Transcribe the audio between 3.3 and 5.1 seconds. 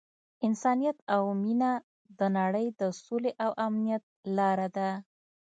او امنیت لاره ده.